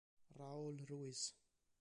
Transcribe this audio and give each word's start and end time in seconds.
Raul 0.39 0.81
Ruiz 0.89 1.37